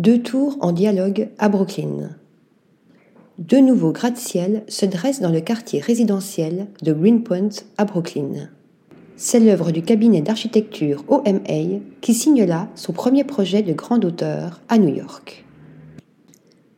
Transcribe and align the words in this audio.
Deux 0.00 0.22
tours 0.22 0.56
en 0.62 0.72
dialogue 0.72 1.28
à 1.36 1.50
Brooklyn. 1.50 2.16
Deux 3.36 3.60
nouveaux 3.60 3.92
gratte-ciel 3.92 4.64
se 4.66 4.86
dressent 4.86 5.20
dans 5.20 5.30
le 5.30 5.42
quartier 5.42 5.78
résidentiel 5.78 6.68
de 6.82 6.94
Greenpoint 6.94 7.50
à 7.76 7.84
Brooklyn. 7.84 8.48
C'est 9.16 9.40
l'œuvre 9.40 9.72
du 9.72 9.82
cabinet 9.82 10.22
d'architecture 10.22 11.04
OMA 11.08 11.80
qui 12.00 12.14
signe 12.14 12.44
là 12.44 12.70
son 12.76 12.94
premier 12.94 13.24
projet 13.24 13.60
de 13.60 13.74
grande 13.74 14.06
hauteur 14.06 14.62
à 14.70 14.78
New 14.78 14.88
York. 14.88 15.44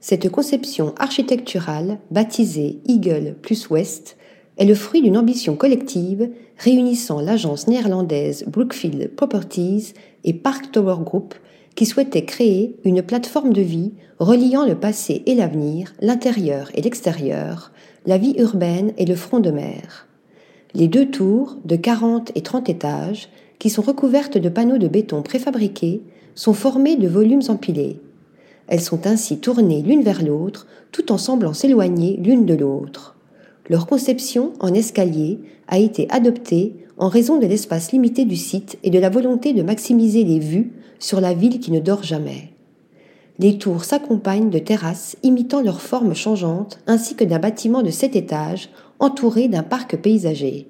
Cette 0.01 0.29
conception 0.29 0.93
architecturale, 0.99 2.01
baptisée 2.11 2.81
Eagle 2.89 3.37
plus 3.41 3.71
West, 3.71 4.17
est 4.59 4.65
le 4.65 4.75
fruit 4.75 5.01
d'une 5.01 5.17
ambition 5.17 5.55
collective 5.55 6.29
réunissant 6.59 7.21
l'agence 7.21 7.69
néerlandaise 7.69 8.45
Brookfield 8.49 9.15
Properties 9.15 9.95
et 10.25 10.33
Park 10.33 10.73
Tower 10.73 11.05
Group 11.05 11.37
qui 11.75 11.87
souhaitait 11.87 12.25
créer 12.25 12.77
une 12.85 13.03
plateforme 13.03 13.53
de 13.53 13.63
vie 13.63 13.93
reliant 14.19 14.67
le 14.67 14.75
passé 14.75 15.23
et 15.27 15.35
l'avenir, 15.35 15.95
l'intérieur 16.01 16.71
et 16.75 16.83
l'extérieur, 16.83 17.73
la 18.07 18.19
vie 18.19 18.35
urbaine 18.39 18.93
et 18.99 19.07
le 19.07 19.15
front 19.15 19.41
de 19.41 19.51
mer. 19.51 20.07
Les 20.75 20.89
deux 20.89 21.11
tours, 21.11 21.57
de 21.65 21.77
40 21.77 22.33
et 22.35 22.43
30 22.43 22.69
étages, 22.69 23.29
qui 23.59 23.71
sont 23.71 23.83
recouvertes 23.83 24.39
de 24.39 24.49
panneaux 24.49 24.79
de 24.79 24.89
béton 24.89 25.23
préfabriqués, 25.23 26.03
sont 26.35 26.55
formées 26.55 26.97
de 26.97 27.09
volumes 27.09 27.43
empilés. 27.49 28.01
Elles 28.67 28.81
sont 28.81 29.07
ainsi 29.07 29.39
tournées 29.39 29.83
l'une 29.83 30.03
vers 30.03 30.23
l'autre, 30.23 30.67
tout 30.93 31.13
en 31.13 31.19
semblant 31.19 31.53
s'éloigner 31.53 32.17
l'une 32.17 32.47
de 32.47 32.55
l'autre. 32.55 33.12
Leur 33.69 33.87
conception 33.87 34.53
en 34.61 34.75
escalier 34.75 35.39
a 35.69 35.79
été 35.79 36.09
adoptée 36.11 36.75
en 36.99 37.09
raison 37.09 37.39
de 37.39 37.47
l'espace 37.47 37.93
limité 37.93 38.25
du 38.25 38.37
site 38.37 38.79
et 38.83 38.91
de 38.91 38.99
la 38.99 39.09
volonté 39.09 39.53
de 39.53 39.63
maximiser 39.63 40.25
les 40.25 40.39
vues 40.39 40.73
sur 40.99 41.21
la 41.21 41.35
ville 41.35 41.61
qui 41.61 41.71
ne 41.71 41.81
dort 41.81 42.03
jamais. 42.03 42.51
Les 43.39 43.59
tours 43.59 43.85
s'accompagnent 43.85 44.51
de 44.51 44.59
terrasses 44.59 45.17
imitant 45.23 45.63
leur 45.63 45.81
forme 45.81 46.15
changeante 46.15 46.79
ainsi 46.87 47.15
que 47.15 47.25
d'un 47.25 47.39
bâtiment 47.39 47.83
de 47.83 47.91
sept 47.91 48.15
étages 48.15 48.69
entouré 48.99 49.49
d'un 49.49 49.63
parc 49.63 49.97
paysager. 49.97 50.69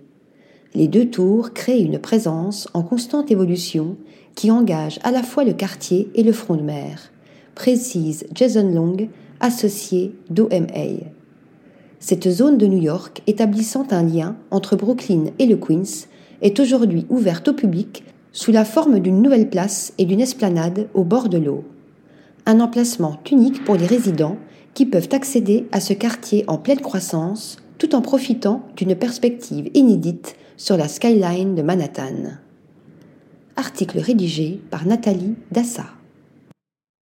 Les 0.74 0.88
deux 0.88 1.10
tours 1.10 1.52
créent 1.52 1.82
une 1.82 1.98
présence 1.98 2.68
en 2.72 2.82
constante 2.82 3.30
évolution 3.30 3.96
qui 4.34 4.50
engage 4.50 5.00
à 5.02 5.10
la 5.10 5.22
fois 5.22 5.44
le 5.44 5.52
quartier 5.52 6.08
et 6.14 6.22
le 6.22 6.32
front 6.32 6.56
de 6.56 6.62
mer, 6.62 7.12
précise 7.54 8.27
Jason 8.34 8.70
Long, 8.70 8.96
associé 9.40 10.14
d'OMA. 10.30 10.68
Cette 12.05 12.28
zone 12.28 12.58
de 12.58 12.67
New 12.67 12.83
York, 12.83 13.22
établissant 13.28 13.86
un 13.92 14.03
lien 14.03 14.34
entre 14.50 14.75
Brooklyn 14.75 15.27
et 15.39 15.47
le 15.47 15.56
Queens, 15.56 16.08
est 16.41 16.58
aujourd'hui 16.58 17.06
ouverte 17.11 17.47
au 17.47 17.53
public 17.53 18.03
sous 18.33 18.50
la 18.50 18.64
forme 18.64 18.98
d'une 18.98 19.22
nouvelle 19.22 19.48
place 19.48 19.92
et 19.98 20.05
d'une 20.05 20.20
esplanade 20.20 20.89
au 20.95 21.05
bord 21.05 21.28
de 21.28 21.39
l'eau. 21.39 21.62
Un 22.45 22.58
emplacement 22.58 23.20
unique 23.30 23.62
pour 23.64 23.77
les 23.77 23.86
résidents 23.86 24.36
qui 24.75 24.84
peuvent 24.84 25.11
accéder 25.12 25.69
à 25.70 25.78
ce 25.78 25.92
quartier 25.92 26.42
en 26.48 26.58
pleine 26.58 26.80
croissance 26.80 27.58
tout 27.78 27.95
en 27.95 28.00
profitant 28.00 28.67
d'une 28.77 28.97
perspective 28.97 29.70
inédite 29.73 30.34
sur 30.56 30.77
la 30.77 30.89
skyline 30.89 31.55
de 31.55 31.62
Manhattan. 31.62 32.33
Article 33.55 34.00
rédigé 34.00 34.61
par 34.73 34.86
Nathalie 34.86 35.36
Dassa. 35.53 35.84